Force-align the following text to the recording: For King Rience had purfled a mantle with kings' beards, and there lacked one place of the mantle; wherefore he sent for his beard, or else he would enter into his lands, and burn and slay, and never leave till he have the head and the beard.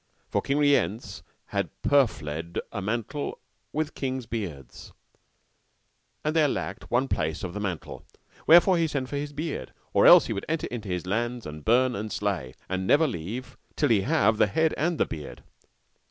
For 0.31 0.41
King 0.41 0.57
Rience 0.57 1.21
had 1.49 1.69
purfled 1.83 2.57
a 2.71 2.81
mantle 2.81 3.37
with 3.71 3.93
kings' 3.93 4.25
beards, 4.25 4.93
and 6.25 6.35
there 6.35 6.47
lacked 6.47 6.89
one 6.89 7.07
place 7.07 7.43
of 7.43 7.53
the 7.53 7.59
mantle; 7.59 8.03
wherefore 8.47 8.79
he 8.79 8.87
sent 8.87 9.09
for 9.09 9.17
his 9.17 9.31
beard, 9.31 9.73
or 9.93 10.07
else 10.07 10.25
he 10.25 10.33
would 10.33 10.45
enter 10.49 10.65
into 10.71 10.89
his 10.89 11.05
lands, 11.05 11.45
and 11.45 11.63
burn 11.63 11.95
and 11.95 12.11
slay, 12.11 12.55
and 12.67 12.87
never 12.87 13.05
leave 13.05 13.57
till 13.75 13.89
he 13.89 14.01
have 14.01 14.37
the 14.39 14.47
head 14.47 14.73
and 14.75 14.97
the 14.97 15.05
beard. 15.05 15.43